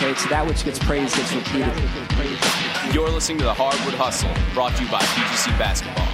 [0.00, 1.72] Okay, so that which gets praised gets repeated.
[2.94, 6.06] You're listening to the Hardwood Hustle, brought to you by PGC Basketball.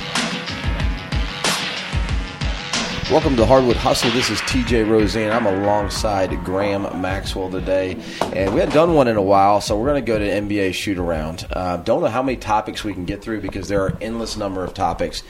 [3.13, 4.11] Welcome to Hardwood Hustle.
[4.13, 5.31] This is TJ Rosene.
[5.31, 8.03] I'm alongside Graham Maxwell today,
[8.33, 10.73] and we hadn't done one in a while, so we're going to go to NBA
[10.73, 11.47] shoot around.
[11.53, 14.65] Uh, don't know how many topics we can get through because there are endless number
[14.65, 15.23] of topics.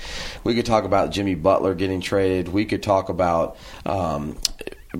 [0.45, 2.51] We could talk about Jimmy Butler getting traded.
[2.51, 4.37] We could talk about um,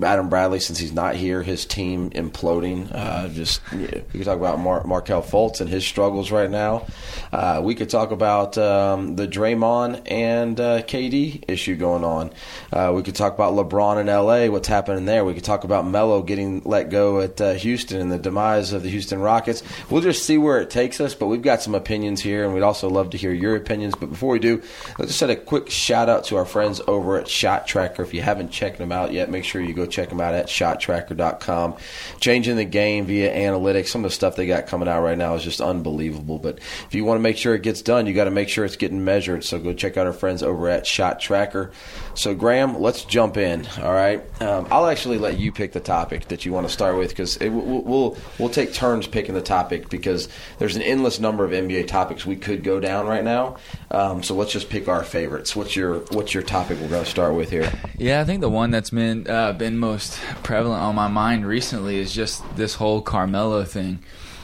[0.03, 2.89] Adam Bradley, since he's not here, his team imploding.
[2.93, 6.85] Uh, just we could talk about Mar- Markelle Fultz and his struggles right now.
[7.31, 12.31] Uh, we could talk about um, the Draymond and uh, KD issue going on.
[12.71, 15.23] Uh, we could talk about LeBron in LA, what's happening there.
[15.23, 18.83] We could talk about Melo getting let go at uh, Houston and the demise of
[18.83, 19.63] the Houston Rockets.
[19.89, 22.63] We'll just see where it takes us, but we've got some opinions here, and we'd
[22.63, 23.95] also love to hear your opinions.
[23.95, 24.61] But before we do,
[24.97, 27.99] let's just set a quick shout out to our friends over at ShotTracker.
[27.99, 30.47] If you haven't checked them out yet, make sure you go check them out at
[30.47, 31.75] shottracker.com.
[32.19, 33.87] Changing the game via analytics.
[33.87, 36.39] Some of the stuff they got coming out right now is just unbelievable.
[36.39, 38.65] But if you want to make sure it gets done, you got to make sure
[38.65, 39.43] it's getting measured.
[39.43, 41.71] So go check out our friends over at ShotTracker.
[42.15, 43.67] So, Graham, let's jump in.
[43.81, 44.21] All right.
[44.41, 47.37] Um, I'll actually let you pick the topic that you want to start with because
[47.39, 51.87] we'll, we'll, we'll take turns picking the topic because there's an endless number of NBA
[51.87, 53.57] topics we could go down right now.
[53.91, 55.55] Um, so let's just pick our favorites.
[55.55, 57.71] What's your What's your topic we're going to start with here?
[57.97, 61.97] Yeah, I think the one that's been uh, been most prevalent on my mind recently
[61.97, 63.99] is just this whole Carmelo thing.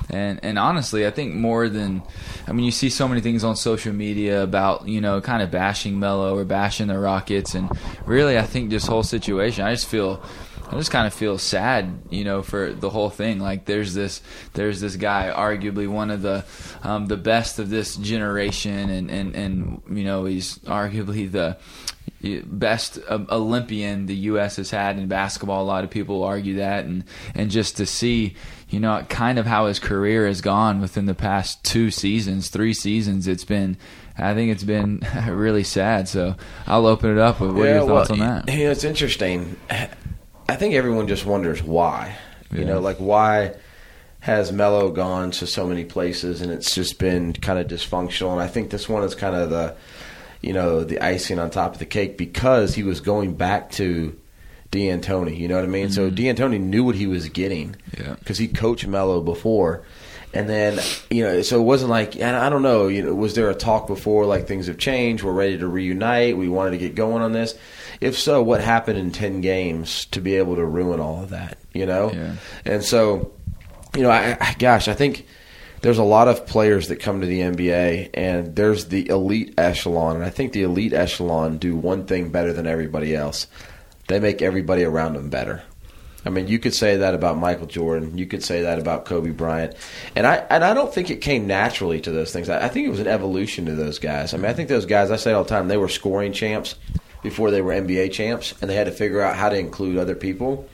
[0.09, 2.03] And and honestly, I think more than
[2.47, 5.51] I mean, you see so many things on social media about you know kind of
[5.51, 7.69] bashing Melo or bashing the Rockets, and
[8.05, 10.23] really, I think this whole situation, I just feel.
[10.71, 13.39] I just kind of feel sad, you know, for the whole thing.
[13.39, 14.21] Like there's this,
[14.53, 16.45] there's this guy, arguably one of the,
[16.83, 21.57] um, the best of this generation, and and and you know he's arguably the
[22.45, 24.57] best Olympian the U.S.
[24.57, 25.63] has had in basketball.
[25.63, 28.35] A lot of people argue that, and and just to see,
[28.69, 32.73] you know, kind of how his career has gone within the past two seasons, three
[32.73, 33.77] seasons, it's been.
[34.17, 36.07] I think it's been really sad.
[36.07, 36.35] So
[36.67, 37.39] I'll open it up.
[37.39, 38.53] With what yeah, are your thoughts well, on that?
[38.53, 39.55] You know, it's interesting.
[40.51, 42.17] I think everyone just wonders why.
[42.51, 42.59] Yeah.
[42.59, 43.55] You know, like why
[44.19, 48.33] has Melo gone to so many places and it's just been kind of dysfunctional.
[48.33, 49.75] And I think this one is kind of the
[50.41, 54.19] you know, the icing on top of the cake because he was going back to
[54.71, 55.37] D'Antoni.
[55.37, 55.87] You know what I mean?
[55.87, 55.93] Mm-hmm.
[55.93, 58.47] So D'Antoni knew what he was getting because yeah.
[58.47, 59.83] he coached Melo before.
[60.33, 60.79] And then,
[61.09, 63.55] you know, so it wasn't like, and I don't know, you know, was there a
[63.55, 67.21] talk before like things have changed, we're ready to reunite, we wanted to get going
[67.21, 67.53] on this?
[68.01, 71.57] If so, what happened in 10 games to be able to ruin all of that,
[71.73, 72.11] you know?
[72.11, 72.35] Yeah.
[72.65, 73.31] And so,
[73.95, 75.25] you know, I, I gosh, I think–
[75.81, 80.15] there's a lot of players that come to the NBA, and there's the elite echelon,
[80.15, 83.47] and I think the elite echelon do one thing better than everybody else:
[84.07, 85.63] they make everybody around them better.
[86.23, 88.15] I mean, you could say that about Michael Jordan.
[88.15, 89.75] You could say that about Kobe Bryant,
[90.15, 92.47] and I and I don't think it came naturally to those things.
[92.47, 94.35] I, I think it was an evolution to those guys.
[94.35, 95.09] I mean, I think those guys.
[95.09, 96.75] I say all the time, they were scoring champs
[97.21, 100.15] before they were NBA champs, and they had to figure out how to include other
[100.15, 100.67] people.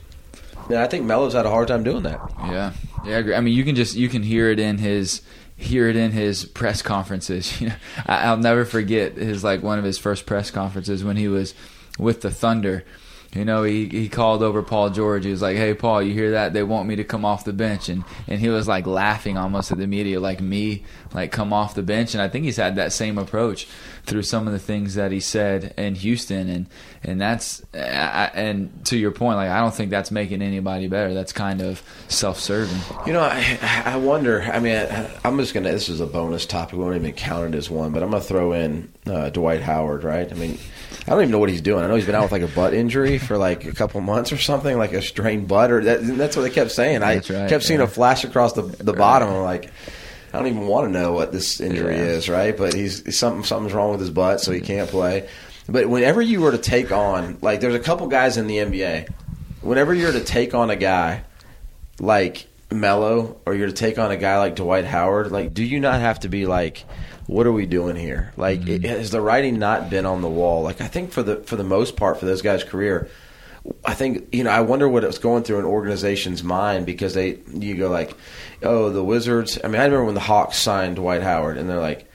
[0.69, 2.19] And I think Melo's had a hard time doing that.
[2.39, 2.73] Yeah,
[3.05, 3.35] yeah, I agree.
[3.35, 5.21] I mean, you can just you can hear it in his
[5.55, 7.59] hear it in his press conferences.
[7.61, 7.75] You know,
[8.05, 11.53] I, will never forget his like one of his first press conferences when he was
[11.97, 12.85] with the Thunder
[13.33, 15.25] you know, he, he called over Paul George.
[15.25, 16.53] He was like, "Hey, Paul, you hear that?
[16.53, 19.71] They want me to come off the bench." And and he was like laughing almost
[19.71, 22.13] at the media, like me, like come off the bench.
[22.13, 23.67] And I think he's had that same approach
[24.07, 26.49] through some of the things that he said in Houston.
[26.49, 26.65] And
[27.03, 31.13] and that's and to your point, like I don't think that's making anybody better.
[31.13, 33.05] That's kind of self-serving.
[33.05, 34.41] You know, I I wonder.
[34.41, 35.71] I mean, I, am just gonna.
[35.71, 36.77] This is a bonus topic.
[36.77, 40.03] We won't even count it as one, but I'm gonna throw in uh, Dwight Howard.
[40.03, 40.31] Right?
[40.31, 40.57] I mean
[41.07, 41.85] I don't even know what he's doing.
[41.85, 44.33] I know he's been out with like a butt injury for like a couple months
[44.33, 47.01] or something, like a strained butt, or that, that's what they kept saying.
[47.01, 47.85] I right, kept seeing yeah.
[47.85, 48.97] a flash across the the right.
[48.97, 49.29] bottom.
[49.29, 49.71] I'm like,
[50.33, 52.03] I don't even want to know what this injury yeah.
[52.03, 52.55] is, right?
[52.55, 55.29] But he's something something's wrong with his butt, so he can't play.
[55.69, 59.09] But whenever you were to take on, like, there's a couple guys in the NBA.
[59.61, 61.23] Whenever you're to take on a guy
[61.99, 65.79] like Melo, or you're to take on a guy like Dwight Howard, like, do you
[65.79, 66.85] not have to be like?
[67.27, 68.33] what are we doing here?
[68.37, 68.85] Like, mm-hmm.
[68.85, 70.63] it, has the writing not been on the wall?
[70.63, 73.09] Like, I think for the for the most part for those guys' career,
[73.85, 74.49] I think you know.
[74.49, 78.15] I wonder what it was going through an organization's mind because they you go like,
[78.63, 79.57] oh, the Wizards.
[79.63, 82.05] I mean, I remember when the Hawks signed Dwight Howard, and they're like,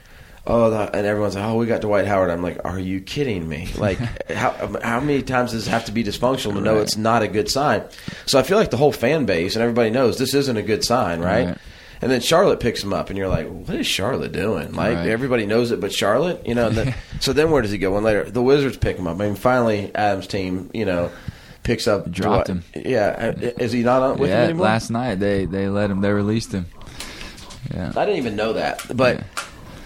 [0.46, 2.30] oh, the, and everyone's like, oh, we got Dwight Howard.
[2.30, 3.68] I'm like, are you kidding me?
[3.76, 3.98] Like,
[4.30, 4.50] how
[4.82, 6.82] how many times does it have to be dysfunctional to know Right.
[6.82, 7.82] it's not a good sign?
[8.26, 10.84] So I feel like the whole fan base and everybody knows this isn't a good
[10.84, 11.46] sign, right?
[11.48, 11.58] Right.
[12.00, 15.06] And then Charlotte picks him up, and you're like, "What is Charlotte doing?" Like Right.
[15.08, 16.66] everybody knows it, but Charlotte, you know.
[16.66, 17.92] And then, so then where does he go?
[17.92, 19.20] When later the Wizards pick him up.
[19.20, 21.12] I mean, finally Adams' team, you know,
[21.62, 22.10] picks up.
[22.10, 22.64] Dropped him.
[22.74, 24.66] Yeah, uh, is he not on with him yeah, anymore?
[24.66, 26.00] last night they they let him.
[26.00, 26.66] They released him.
[27.72, 27.92] Yeah.
[27.96, 29.24] I didn't even know that, but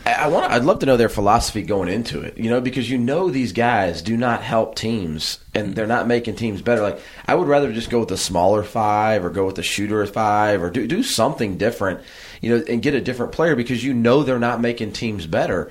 [0.07, 0.51] I, I want.
[0.51, 2.39] I'd love to know their philosophy going into it.
[2.39, 6.37] You know, because you know these guys do not help teams, and they're not making
[6.37, 6.83] teams better.
[6.83, 10.05] Like I would rather just go with the smaller five, or go with the shooter
[10.07, 12.01] five, or do do something different.
[12.41, 15.71] You know, and get a different player because you know they're not making teams better.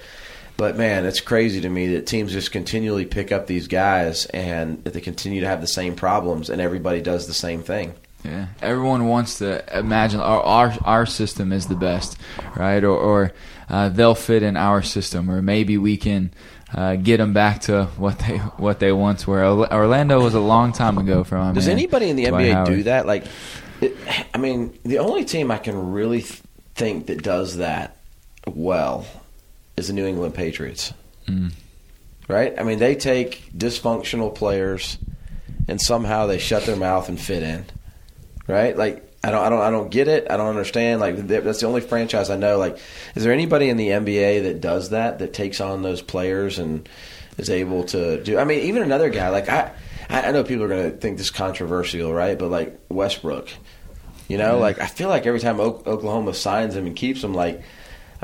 [0.58, 4.84] But man, it's crazy to me that teams just continually pick up these guys and
[4.86, 7.94] that they continue to have the same problems, and everybody does the same thing.
[8.24, 12.18] Yeah, everyone wants to imagine our our, our system is the best,
[12.56, 12.84] right?
[12.84, 13.34] Or, or
[13.70, 16.32] uh, they'll fit in our system, or maybe we can
[16.74, 19.44] uh, get them back to what they what they once were.
[19.46, 21.48] Orlando was a long time ago from.
[21.50, 22.70] my Does man, anybody in the Dwight NBA Howard.
[22.70, 23.06] do that?
[23.06, 23.26] Like,
[23.82, 23.96] it,
[24.34, 26.42] I mean, the only team I can really th-
[26.74, 27.98] think that does that
[28.48, 29.06] well
[29.78, 30.94] is the New England Patriots.
[31.28, 31.52] Mm.
[32.28, 32.54] Right?
[32.58, 34.98] I mean, they take dysfunctional players
[35.68, 37.66] and somehow they shut their mouth and fit in.
[38.48, 38.76] Right?
[38.76, 40.28] Like, I don't, I don't, I don't get it.
[40.30, 41.02] I don't understand.
[41.02, 42.58] Like, that's the only franchise I know.
[42.58, 42.78] Like,
[43.16, 45.20] is there anybody in the NBA that does that?
[45.20, 46.88] That takes on those players and
[47.38, 48.38] is able to do?
[48.38, 49.72] I mean, even another guy like I,
[50.10, 52.38] I know people are going to think this is controversial, right?
[52.38, 53.50] But like Westbrook,
[54.28, 57.64] you know, like I feel like every time Oklahoma signs him and keeps him, like.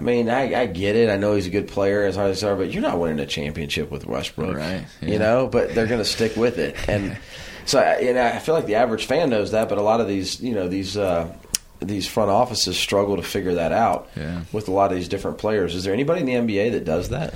[0.01, 1.09] I mean, I, I get it.
[1.11, 3.27] I know he's a good player as hard as are, but you're not winning a
[3.27, 7.15] championship with Westbrook, Right, You know, but they're going to stick with it, and
[7.65, 10.01] so I- you know, I feel like the average fan knows that, but a lot
[10.01, 11.31] of these, you know, these uh,
[11.79, 14.41] these front offices struggle to figure that out Yeah.
[14.51, 15.75] with a lot of these different players.
[15.75, 17.33] Is there anybody in the NBA that does that?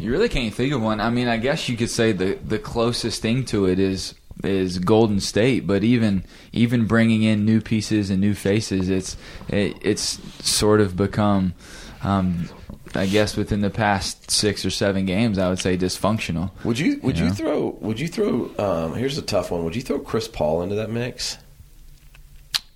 [0.00, 1.00] You really can't think of one.
[1.00, 4.78] I mean, I guess you could say the the closest thing to it is is
[4.78, 9.16] Golden State, but even even bringing in new pieces and new faces, it's
[9.48, 11.54] it, it's sort of become,
[12.02, 12.48] um,
[12.94, 16.50] I guess, within the past six or seven games, I would say dysfunctional.
[16.64, 17.32] Would you would you Yeah.
[17.32, 19.64] throw would you throw um, here's a tough one.
[19.64, 21.38] Would you throw Chris Paul into that mix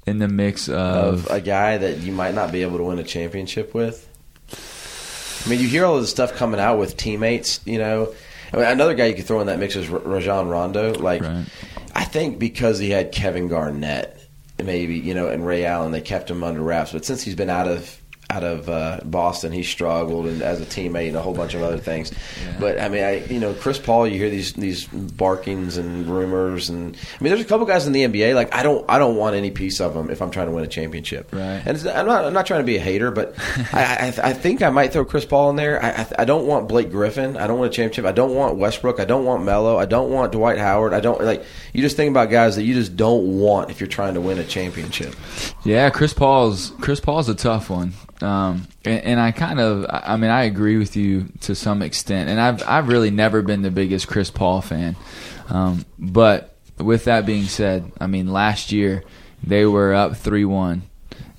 [0.07, 2.99] In the mix of of, a guy that you might not be able to win
[2.99, 4.07] a championship with?
[5.47, 7.61] I mean, you hear all of this stuff coming out with teammates.
[7.65, 8.15] You know,
[8.53, 10.95] I mean, another guy you could throw in that mix is Rajon Rondo.
[10.95, 11.45] Like, Right.
[11.95, 14.17] I think because he had Kevin Garnett,
[14.63, 16.93] maybe you know, and Ray Allen, they kept him under wraps.
[16.93, 18.00] But since he's been out of
[18.31, 21.63] out of uh, Boston, he struggled and as a teammate and a whole bunch of
[21.63, 22.13] other things.
[22.59, 26.71] But I mean, I you know, Chris Paul, you hear these these barkings and rumors,
[26.71, 28.35] and I mean, there's a couple guys in the NBA.
[28.35, 30.65] Like, I don't I don't want any piece of them if I'm trying to win
[30.65, 31.33] a championship.
[31.33, 31.63] Right.
[31.65, 33.35] And it's, I'm not I'm not trying to be a hater, but
[33.73, 35.83] I, I I think I might throw Chris Paul in there.
[35.83, 37.37] I, I I don't want Blake Griffin.
[37.37, 38.05] I don't want a championship.
[38.05, 39.01] I don't want Westbrook.
[39.01, 39.77] I don't want Melo.
[39.77, 40.93] I don't want Dwight Howard.
[40.93, 41.45] I don't like.
[41.73, 44.39] You just think about guys that you just don't want if you're trying to win
[44.39, 45.15] a championship.
[45.65, 47.93] Yeah, Chris Paul's Chris Paul's a tough one,
[48.23, 52.29] um, and, and I kind of, I mean, I agree with you to some extent,
[52.29, 54.97] and I've I've really never been the biggest Chris Paul fan,
[55.49, 59.05] um, but with that being said, I mean, last year
[59.43, 60.83] they were up three one,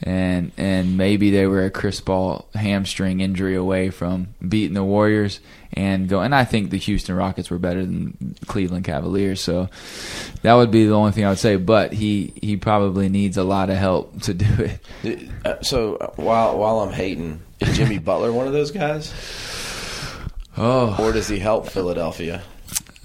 [0.04, 5.40] and and maybe they were a Chris Paul hamstring injury away from beating the Warriors
[5.74, 6.22] and go.
[6.22, 9.70] And I think the Houston Rockets were better than Cleveland Cavaliers, so
[10.42, 11.56] that would be the only thing I would say.
[11.56, 14.70] But he he probably needs a lot of help to do
[15.04, 15.30] it.
[15.46, 19.14] Uh, So uh, while while I'm hating, is Jimmy Butler one of those guys,
[20.58, 22.42] Oh, or does he help Philadelphia?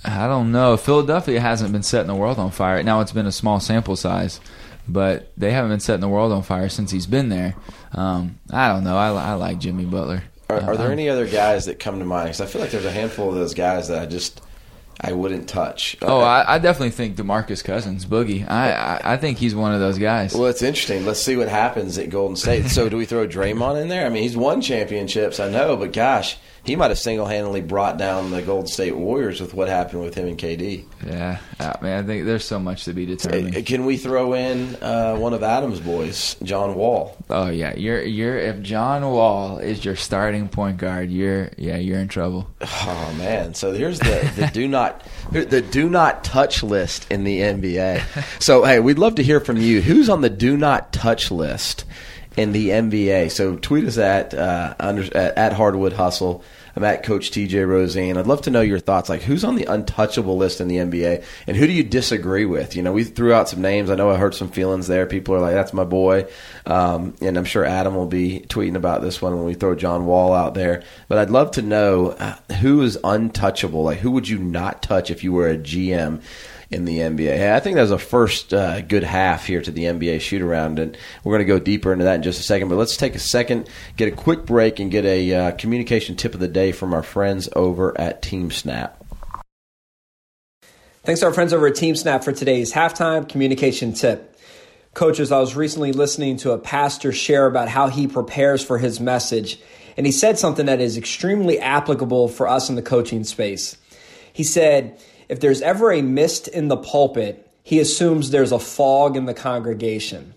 [0.05, 0.76] I don't know.
[0.76, 2.81] Philadelphia hasn't been setting the world on fire.
[2.83, 4.41] Now it's been a small sample size,
[4.88, 7.55] but they haven't been setting the world on fire since he's been there.
[7.93, 8.97] Um, I don't know.
[8.97, 10.23] I, I like Jimmy Butler.
[10.49, 12.26] Are, are there Uh, any other guys that come to mind?
[12.28, 14.40] Because I feel like there's a handful of those guys that I just
[15.00, 15.97] I wouldn't touch.
[16.00, 18.49] Oh, I, I definitely think Demarcus Cousins, Boogie.
[18.49, 20.33] I, I I think he's one of those guys.
[20.35, 21.05] Well, it's interesting.
[21.05, 22.66] Let's see what happens at Golden State.
[22.69, 24.07] So, do we throw Draymond in there?
[24.07, 28.31] I mean, he's won championships, I know, but gosh, he might have single-handedly brought down
[28.31, 30.85] the Golden State Warriors with what happened with him and KD.
[31.07, 33.57] Yeah, I mean, I think there's so much to be determined.
[33.57, 37.17] Uh, Can we throw in uh, one of Adams' boys, John Wall?
[37.31, 42.01] Oh yeah, you're you're if John Wall is your starting point guard, you're yeah you're
[42.01, 42.49] in trouble.
[42.61, 43.55] Oh man!
[43.55, 48.43] So here's the, the do not the do not touch list in the NBA.
[48.43, 49.81] So hey, we'd love to hear from you.
[49.81, 51.85] Who's on the do not touch list
[52.37, 53.31] in the NBA?
[53.31, 56.43] So tweet us at uh, under, at, at Hardwood Hustle.
[56.76, 58.18] I'm at Coach TJ Rosene.
[58.18, 59.09] I'd love to know your thoughts.
[59.09, 62.76] Like, who's on the untouchable list in the NBA, and who do you disagree with?
[62.76, 63.88] You know, we threw out some names.
[63.88, 65.06] I know I hurt some feelings there.
[65.06, 66.26] People are like, "That's my boy,"
[66.66, 70.04] um, and I'm sure Adam will be tweeting about this one when we throw John
[70.04, 70.83] Wall out there.
[71.09, 73.83] But I'd love to know uh, who is untouchable.
[73.83, 76.21] Like, who would you not touch if you were a GM?
[76.69, 77.53] In the NBA.
[77.53, 80.81] I think that was a first uh, good half here to the NBA shoot around,
[80.81, 82.69] and we're going to go deeper into that in just a second.
[82.69, 86.35] But let's take a second, get a quick break, and get a uh, communication tip
[86.35, 88.95] of the day from our friends over at TeamSnap.
[91.05, 94.37] Thanks to our friends over at TeamSnap for today's halftime communication tip.
[94.93, 98.99] Coaches, I was recently listening to a pastor share about how he prepares for his
[98.99, 99.61] message,
[99.97, 103.77] and he said something that is extremely applicable for us in the coaching space.
[104.33, 109.16] He said, if there's ever a mist in the pulpit, he assumes there's a fog
[109.16, 110.35] in the congregation.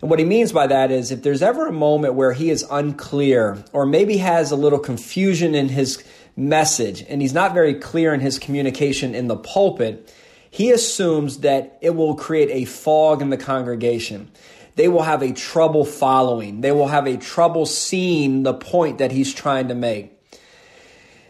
[0.00, 2.64] And what he means by that is if there's ever a moment where he is
[2.70, 6.04] unclear or maybe has a little confusion in his
[6.36, 10.14] message and he's not very clear in his communication in the pulpit,
[10.50, 14.30] he assumes that it will create a fog in the congregation.
[14.76, 16.60] They will have a trouble following.
[16.60, 20.17] They will have a trouble seeing the point that he's trying to make.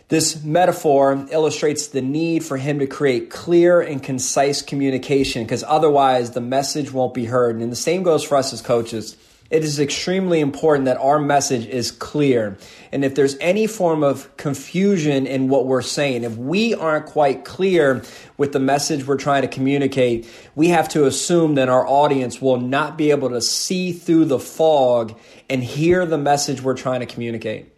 [0.08, 6.30] This metaphor illustrates the need for him to create clear and concise communication because otherwise
[6.30, 7.56] the message won't be heard.
[7.56, 9.18] And the same goes for us as coaches.
[9.50, 12.56] It is extremely important that our message is clear.
[12.90, 17.44] And if there's any form of confusion in what we're saying, if we aren't quite
[17.44, 18.02] clear
[18.38, 22.60] with the message we're trying to communicate, we have to assume that our audience will
[22.60, 25.18] not be able to see through the fog
[25.50, 27.74] and hear the message we're trying to communicate.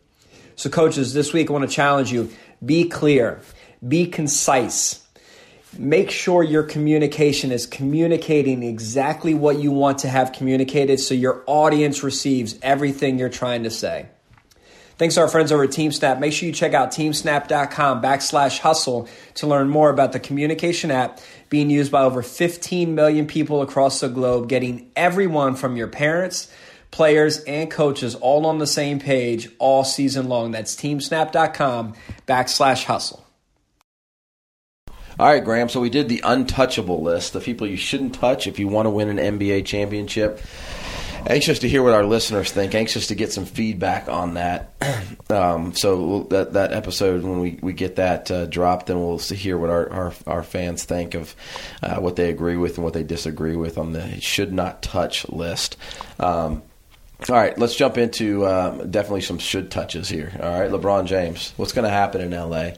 [0.61, 2.29] So, coaches, this week I want to challenge you
[2.63, 3.41] be clear,
[3.89, 5.03] be concise.
[5.79, 11.43] Make sure your communication is communicating exactly what you want to have communicated so your
[11.47, 14.09] audience receives everything you're trying to say.
[14.99, 16.21] Thanks to our friends over at TeamSnap.
[16.21, 21.21] Make sure you check out teamsnap.com backslash hustle to learn more about the communication app
[21.49, 26.53] being used by over 15 million people across the globe, getting everyone from your parents
[26.91, 30.53] players, and coaches all on the same page all season long.
[30.53, 31.95] That's teamsnap.com
[32.27, 33.25] backslash hustle.
[35.19, 35.69] All right, Graham.
[35.69, 38.91] So we did the untouchable list, the people you shouldn't touch if you want to
[38.91, 40.41] win an NBA championship.
[41.27, 42.75] Anxious to hear what our listeners think.
[42.75, 44.73] Anxious to get some feedback on that.
[45.31, 49.57] Um, so that that episode, when we, we get that uh, dropped, then we'll hear
[49.57, 51.37] what our, our, our fans think of
[51.85, 55.29] uh, what they agree with and what they disagree with on the should not touch
[55.29, 55.77] list.
[56.19, 56.65] Um,
[57.29, 60.33] all right, let's jump into um, definitely some should touches here.
[60.41, 62.73] All right, LeBron James, what's going to happen in LA?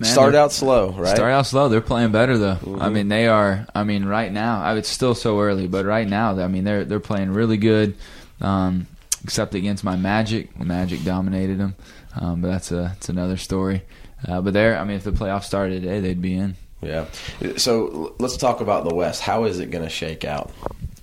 [0.00, 1.14] Man, start out slow, right?
[1.14, 1.68] Start out slow.
[1.68, 2.54] They're playing better though.
[2.54, 2.82] Mm-hmm.
[2.82, 3.66] I mean, they are.
[3.74, 6.84] I mean, right now, I, it's still so early, but right now, I mean, they're
[6.84, 7.96] they're playing really good.
[8.40, 8.86] Um,
[9.22, 11.74] except against my Magic, Magic dominated them.
[12.18, 13.82] Um, but that's a that's another story.
[14.26, 16.56] Uh, but there, I mean, if the playoffs started today, they'd be in.
[16.82, 17.06] Yeah.
[17.56, 19.22] So let's talk about the West.
[19.22, 20.50] How is it going to shake out?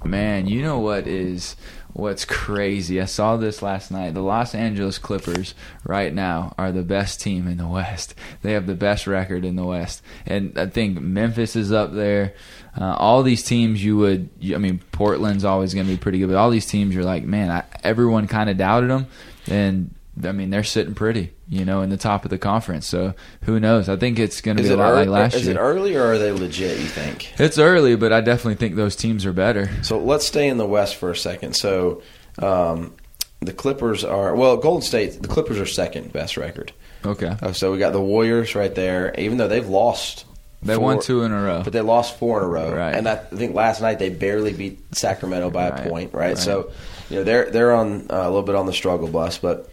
[0.04, 1.56] Man, you know what is
[1.98, 3.02] what's crazy.
[3.02, 4.14] I saw this last night.
[4.14, 8.14] The Los Angeles Clippers right now are the best team in the West.
[8.44, 12.36] They have the best record in the West, and I think Memphis is up there.
[12.80, 16.28] Uh, all these teams, you would, I mean, Portland's always going to be pretty good,
[16.30, 19.08] but all these teams, you're like, man, I, everyone kind of doubted them,
[19.48, 22.88] and I mean, they're sitting pretty, you know, in the top of the conference.
[22.88, 23.90] So who knows?
[23.90, 25.52] I think it's going to be a lot early, like last is year.
[25.52, 26.80] Is it early or are they legit?
[26.80, 29.70] You think it's early, but I definitely think those teams are better.
[29.84, 31.56] So let's stay in the West for a second.
[31.56, 32.02] So
[32.40, 32.96] um,
[33.42, 35.22] the Clippers are well, Golden State.
[35.22, 36.72] The Clippers are second best record.
[37.06, 37.36] Okay.
[37.42, 39.14] Uh, so we got the Warriors right there.
[39.18, 40.26] Even though they've lost
[40.64, 42.74] they four, won two in a row, but they lost four in a row.
[42.74, 42.96] Right.
[42.96, 45.86] And I think last night they barely beat Sacramento by right.
[45.86, 46.14] a point.
[46.14, 46.30] Right?
[46.30, 46.38] right?
[46.38, 46.72] So,
[47.10, 49.70] you know, they're they're on uh, a little bit on the struggle bus, but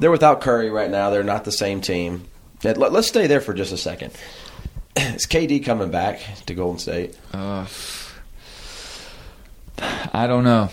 [0.00, 1.10] they're without Curry right now.
[1.10, 2.26] They're not the same team.
[2.64, 4.12] Let, us stay there for just a second.
[4.96, 7.16] Is KD coming back to Golden State?
[7.32, 7.66] Uh,
[10.12, 10.70] I don't know.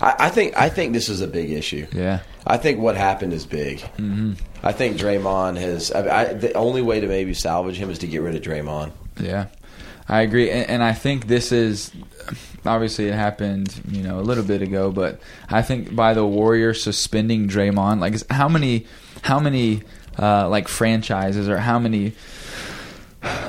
[0.00, 1.86] I, I, think I think this is a big issue.
[1.92, 2.20] Yeah.
[2.46, 3.78] I think what happened is big.
[3.78, 4.34] Mm-hmm.
[4.62, 5.90] I think Draymond has.
[5.90, 8.92] I, I, the only way to maybe salvage him is to get rid of Draymond.
[9.18, 9.46] Yeah,
[10.08, 11.90] I agree, and, and I think this is
[12.64, 16.82] obviously it happened, you know, a little bit ago, but I think by the Warriors
[16.82, 18.86] suspending Draymond, like how many,
[19.22, 19.82] how many,
[20.18, 22.12] uh, like franchises or how many,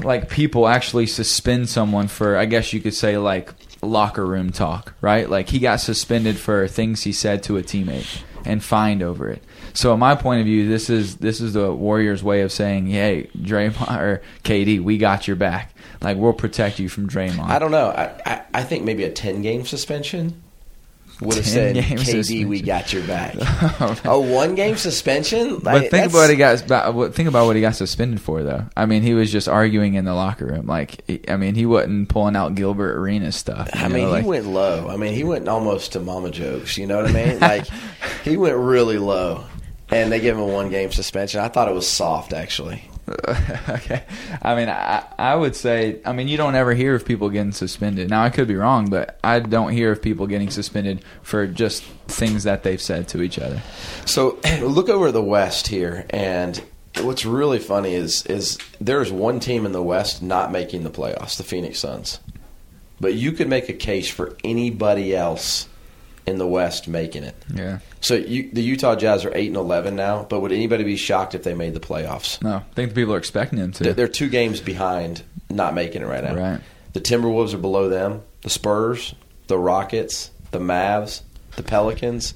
[0.03, 4.93] like people actually suspend someone for, I guess you could say like locker room talk,
[5.01, 5.29] right?
[5.29, 9.43] Like he got suspended for things he said to a teammate and fined over it.
[9.73, 12.87] So, in my point of view, this is this is the Warriors' way of saying,
[12.87, 15.73] "Hey, Draymond or KD, we got your back.
[16.01, 17.89] Like we'll protect you from Draymond." I don't know.
[17.89, 20.41] I I, I think maybe a ten game suspension.
[21.21, 23.35] Would have said, "KD, we got your back."
[23.79, 25.55] Oh, a one game suspension.
[25.59, 27.13] But Like, think about what he got.
[27.13, 28.65] Think about what he got suspended for, though.
[28.75, 30.65] I mean, he was just arguing in the locker room.
[30.67, 33.69] Like, I mean, he wasn't pulling out Gilbert Arenas stuff.
[33.73, 34.87] I know, mean, like- he went low.
[34.89, 36.77] I mean, he went almost to mama jokes.
[36.77, 37.39] You know what I mean?
[37.47, 37.67] Like,
[38.23, 39.45] he went really low,
[39.89, 41.39] and they gave him a one game suspension.
[41.39, 42.83] I thought it was soft, actually.
[43.69, 44.03] okay.
[44.41, 47.53] I mean, I, I would say, I mean, you don't ever hear of people getting
[47.53, 48.09] suspended.
[48.09, 51.83] Now, I could be wrong, but I don't hear of people getting suspended for just
[52.07, 53.61] things that they've said to each other.
[54.05, 56.61] So look over the West here, and
[57.01, 61.37] what's really funny is is there's one team in the West not making the playoffs,
[61.37, 62.19] the Phoenix Suns.
[62.99, 65.69] But you could make a case for anybody else
[66.27, 67.35] in the West making it.
[67.53, 67.79] Yeah.
[68.01, 71.33] So you, the Utah Jazz are eight and eleven now, but would anybody be shocked
[71.33, 72.41] if they made the playoffs?
[72.43, 73.83] No, I think the people are expecting him to.
[73.85, 76.35] They're, they're two games behind, not making it right now.
[76.35, 76.61] Right.
[76.93, 78.21] The Timberwolves are below them.
[78.41, 79.15] The Spurs,
[79.47, 81.21] the Rockets, the Mavs,
[81.55, 82.33] the Pelicans.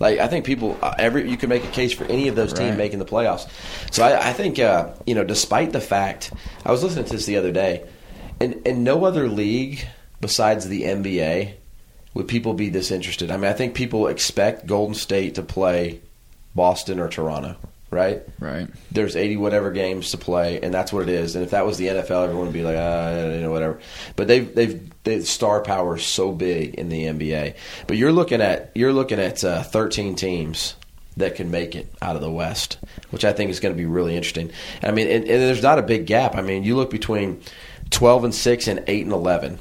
[0.00, 2.52] Like I think people, uh, every you can make a case for any of those
[2.52, 2.78] teams Right.
[2.78, 3.48] making the playoffs.
[3.92, 6.32] So I, I think uh, you know, despite the fact,
[6.64, 7.84] I was listening to this the other day,
[8.40, 9.86] in in no other league
[10.20, 11.54] besides the NBA
[12.14, 13.30] would people be this interested.
[13.30, 16.00] I mean, I think people expect Golden State to play
[16.54, 17.56] Boston or Toronto,
[17.90, 18.22] right?
[18.40, 18.68] right.
[18.90, 21.36] there's 80 whatever games to play, and that's what it is.
[21.36, 23.78] And if that was the NFL, everyone would be like, ah, you know, whatever.
[24.16, 27.54] But they've they've the star power is so big in the NBA.
[27.86, 30.74] But you're looking at you're looking at uh, 13 teams
[31.16, 32.78] that can make it out of the West,
[33.10, 34.50] which I think is going to be really interesting.
[34.82, 36.34] I mean, and, and there's not a big gap.
[36.34, 37.42] I mean, you look between
[37.90, 39.58] 12 and six and eight and 11.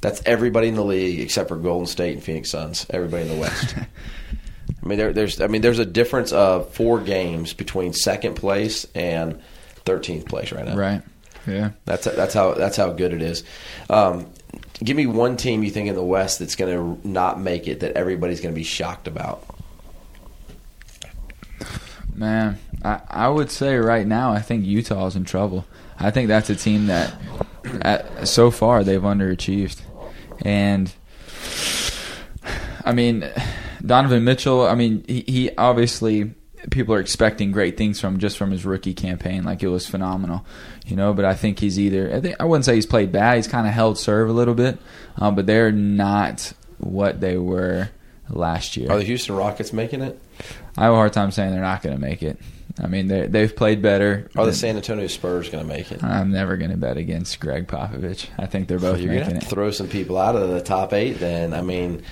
[0.00, 2.86] That's everybody in the league except for Golden State and Phoenix Suns.
[2.90, 3.74] Everybody in the West.
[4.82, 8.86] I mean, there, there's I mean, there's a difference of four games between second place
[8.94, 9.40] and
[9.84, 10.76] thirteenth place right now.
[10.76, 11.02] Right.
[11.46, 11.70] Yeah.
[11.84, 13.44] That's that's how that's how good it is.
[13.88, 14.30] Um,
[14.82, 17.80] give me one team you think in the West that's going to not make it
[17.80, 19.44] that everybody's going to be shocked about.
[22.14, 25.64] Man, I, I would say right now, I think Utah's in trouble.
[25.98, 27.14] I think that's a team that,
[27.80, 29.80] at, so far, they've underachieved.
[30.42, 30.92] And,
[32.84, 33.30] I mean,
[33.84, 36.34] Donovan Mitchell, I mean, he, he obviously,
[36.70, 39.44] people are expecting great things from just from his rookie campaign.
[39.44, 40.44] Like, it was phenomenal,
[40.86, 43.36] you know, but I think he's either, I, think, I wouldn't say he's played bad.
[43.36, 44.78] He's kind of held serve a little bit,
[45.16, 47.90] um, but they're not what they were
[48.30, 48.90] last year.
[48.90, 50.20] Are the Houston Rockets making it?
[50.76, 52.38] I have a hard time saying they're not going to make it.
[52.82, 54.30] I mean, they they've played better.
[54.36, 56.02] Are the San Antonio Spurs going to make it?
[56.02, 58.28] I'm never going to bet against Gregg Popovich.
[58.38, 59.50] I think they're both You're going to making it.
[59.50, 61.14] throw some people out of the top eight.
[61.18, 62.02] Then I mean,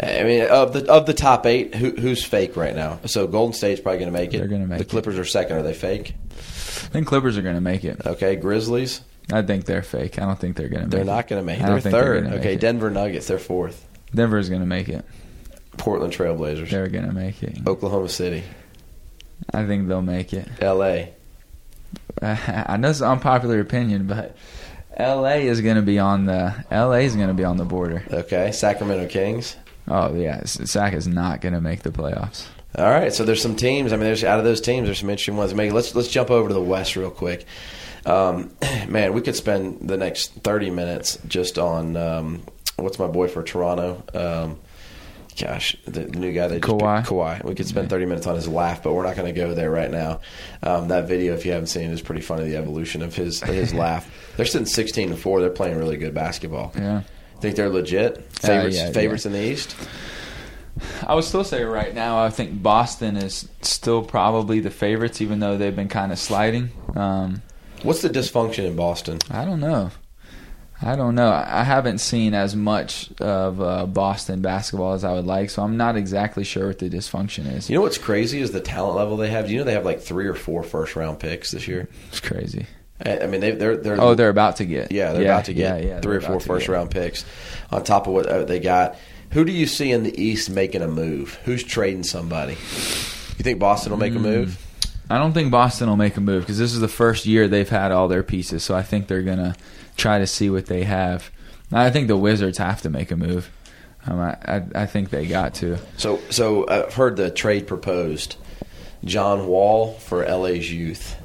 [0.00, 3.00] I mean of the of the top eight, who, who's fake right now?
[3.06, 4.38] So Golden State's probably going to make it.
[4.38, 4.88] They're gonna make the it.
[4.90, 5.56] Clippers are second.
[5.56, 6.14] Are they fake?
[6.30, 8.06] I think Clippers are going to make it.
[8.06, 9.00] Okay, Grizzlies.
[9.32, 10.18] I think they're fake.
[10.18, 10.88] I don't think they're going to.
[10.88, 11.66] They're not going to make it.
[11.66, 12.26] They're third.
[12.34, 12.56] okay.
[12.56, 13.26] Denver Nuggets.
[13.26, 13.86] They're fourth.
[14.14, 15.04] Denver's going to make it.
[15.76, 16.70] Portland Trailblazers.
[16.70, 17.58] They're going to make it.
[17.66, 18.44] Oklahoma City.
[19.52, 20.48] I think they'll make it.
[20.60, 21.14] L.A.
[22.22, 24.36] I know it's an unpopular opinion, but
[24.96, 25.46] L.A.
[25.46, 27.00] is going to be on the L.A.
[27.00, 28.04] is to be on the border.
[28.10, 29.56] Okay, Sacramento Kings.
[29.86, 32.46] Oh yeah, Sac is not going to make the playoffs.
[32.76, 33.92] All right, so there's some teams.
[33.92, 35.54] I mean, there's out of those teams, there's some interesting ones.
[35.54, 37.44] Maybe let's let's jump over to the West real quick.
[38.06, 38.50] Um,
[38.88, 42.42] man, we could spend the next 30 minutes just on um,
[42.76, 44.02] what's my boy for Toronto.
[44.14, 44.58] Um,
[45.38, 47.04] gosh, the, the new guy that Kawhi?
[47.04, 47.44] Kawhi.
[47.44, 49.70] We could spend 30 minutes on his laugh, but we're not going to go there
[49.70, 50.20] right now.
[50.62, 52.48] Um, that video, if you haven't seen it, is pretty funny.
[52.48, 54.10] The evolution of his his laugh.
[54.36, 55.40] They're sitting 16 to four.
[55.40, 56.72] They're playing really good basketball.
[56.74, 57.02] Yeah.
[57.40, 58.76] Think they're legit favorites?
[58.76, 59.32] yeah, favorites yeah.
[59.32, 59.76] in the East.
[61.06, 65.38] I would still say right now, I think Boston is still probably the favorites, even
[65.38, 66.70] though they've been kind of sliding.
[66.96, 67.42] Um,
[67.82, 69.18] What's the dysfunction in Boston?
[69.30, 69.90] I don't know.
[70.86, 71.30] I don't know.
[71.30, 75.78] I haven't seen as much of uh, Boston basketball as I would like, so I'm
[75.78, 77.70] not exactly sure what the dysfunction is.
[77.70, 79.46] You know what's crazy is the talent level they have.
[79.46, 81.88] Do you know they have like three or four first round picks this year?
[82.08, 82.66] It's crazy.
[83.04, 84.92] I mean, they, they're they're Oh, they're about to get.
[84.92, 87.24] yeah they're about to get yeah, yeah, three or four first round picks
[87.70, 88.96] on top of what uh, they got.
[89.30, 91.40] Who do you see in the East making a move?
[91.44, 92.52] Who's trading somebody?
[92.52, 94.60] You think Boston will make a move?
[95.10, 97.68] I don't think Boston will make a move because this is the first year they've
[97.68, 98.62] had all their pieces.
[98.62, 99.56] So I think they're gonna
[99.96, 101.30] try to see what they have.
[101.72, 103.50] I think the Wizards have to make a move.
[104.06, 105.78] Um, I, I, I think they got to.
[105.96, 108.36] So so I've heard the trade proposed:
[109.04, 111.16] John Wall for LA's youth.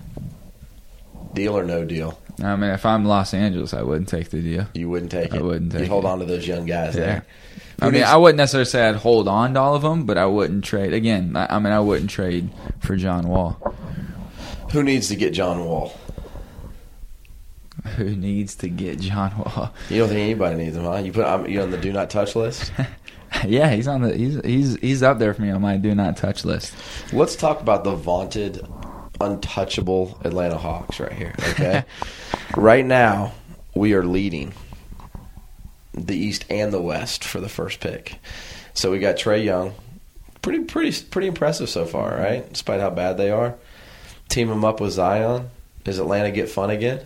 [1.34, 2.20] Deal or no deal?
[2.44, 4.66] I mean, if I'm Los Angeles, I wouldn't take the deal.
[4.74, 5.40] You wouldn't take I it.
[5.40, 5.82] I wouldn't take.
[5.82, 5.84] It.
[5.86, 7.02] You hold on to those young guys Yeah.
[7.02, 7.26] there.
[7.82, 10.18] I mean, needs- I wouldn't necessarily say I'd hold on to all of them, but
[10.18, 10.94] I wouldn't trade.
[10.94, 13.58] Again, I, I mean, I wouldn't trade for John Wall.
[14.72, 15.94] Who needs to get John Wall?
[17.98, 19.74] Who needs to get John Wall?
[19.90, 20.98] You don't think anybody needs him, huh?
[20.98, 22.72] You put you on the do not touch list.
[23.46, 26.18] Yeah, he's on the he's he's he's up there for me on my do not
[26.18, 26.74] touch list.
[27.14, 28.68] Let's talk about the vaunted,
[29.22, 31.36] untouchable Atlanta Hawks right here.
[31.52, 31.84] Okay,
[32.58, 33.34] right now
[33.76, 34.54] we are leading
[35.94, 38.18] the East and the West for the first pick.
[38.74, 39.74] So we got Trae Young,
[40.42, 42.52] pretty pretty pretty impressive so far, right?
[42.52, 43.56] Despite how bad they are.
[44.28, 45.50] Team him up with Zion.
[45.84, 47.06] Does Atlanta get fun again?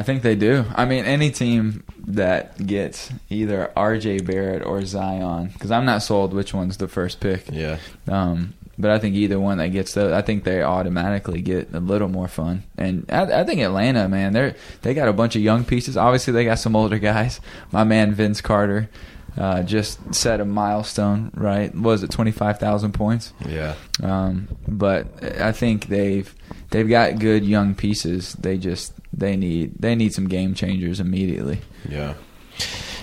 [0.00, 0.64] I think they do.
[0.74, 4.20] I mean, any team that gets either R.J.
[4.20, 7.44] Barrett or Zion, because I'm not sold which one's the first pick.
[7.52, 7.76] Yeah.
[8.08, 11.80] Um, but I think either one that gets those, I think they automatically get a
[11.80, 12.62] little more fun.
[12.78, 15.98] And I, I think Atlanta, man, they they got a bunch of young pieces.
[15.98, 17.38] Obviously, they got some older guys.
[17.70, 18.88] My man Vince Carter
[19.36, 21.74] uh, just set a milestone, right?
[21.74, 23.32] Was it twenty five thousand points?
[23.46, 23.74] Yeah.
[24.02, 25.06] Um, but
[25.40, 26.34] I think they've
[26.70, 28.34] they've got good young pieces.
[28.34, 31.60] They just they need they need some game changers immediately.
[31.88, 32.14] Yeah.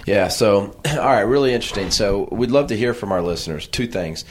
[0.05, 1.91] Yeah, so all right, really interesting.
[1.91, 3.67] So we'd love to hear from our listeners.
[3.67, 4.23] Two things.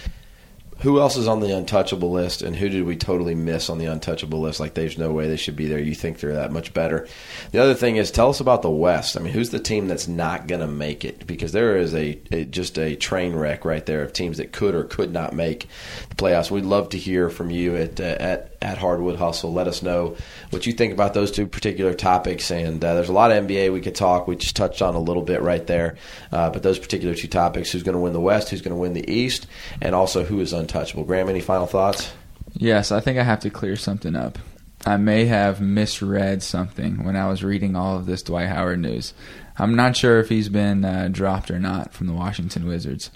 [0.81, 3.87] Who else is on the untouchable list, and who did we totally miss on the
[3.87, 4.61] untouchable list?
[4.61, 5.79] Like, there's no way they should be there.
[5.79, 7.09] You think they're that much better.
[7.53, 9.17] The other thing is, tell us about the West.
[9.17, 11.27] I mean, who's the team that's not going to make it?
[11.27, 14.75] Because there is a, a just a train wreck right there of teams that could
[14.75, 15.67] or could not make
[16.11, 16.51] the playoffs.
[16.51, 19.53] We'd love to hear from you at uh, at at Hardwood Hustle.
[19.53, 20.16] Let us know
[20.51, 22.51] what you think about those two particular topics.
[22.51, 24.27] And uh, there's a lot of NBA we could talk.
[24.27, 25.97] We just touched on a little bit right there.
[26.33, 28.81] Uh, but those particular two topics who's going to win the West, who's going to
[28.81, 29.47] win the East,
[29.81, 31.05] and also who is untouchable.
[31.05, 32.12] Graham, any final thoughts?
[32.55, 34.38] Yes, I think I have to clear something up.
[34.85, 39.14] I may have misread something when I was reading all of this Dwight Howard news.
[39.59, 43.11] I'm not sure if he's been uh, dropped or not from the Washington Wizards.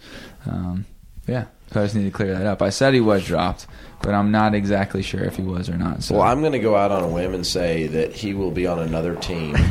[0.47, 0.87] Um,
[1.31, 2.61] yeah, so I just need to clear that up.
[2.63, 3.67] I said he was dropped,
[4.03, 6.03] but I'm not exactly sure if he was or not.
[6.03, 8.51] So Well, I'm going to go out on a whim and say that he will
[8.51, 9.57] be on another team.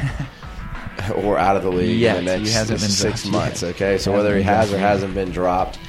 [1.15, 3.62] or out of the league Yet, in the he next hasn't been six months.
[3.62, 3.76] yet.
[3.76, 5.80] Okay, so whether he has or hasn't been dropped,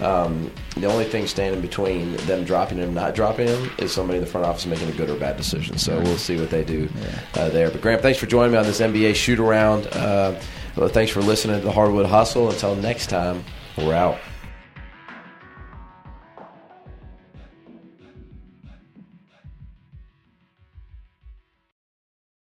[0.00, 4.24] um, the only thing standing between them dropping him, not dropping him, is somebody in
[4.24, 5.78] the front office making a good or bad decision.
[5.78, 6.88] So we'll see what they do
[7.34, 7.70] uh, there.
[7.70, 9.86] But Graham, thanks for joining me on this NBA shoot around.
[9.88, 10.40] Uh,
[10.76, 12.50] well, thanks for listening to the Hardwood Hustle.
[12.50, 13.44] Until next time,
[13.76, 14.18] we're out.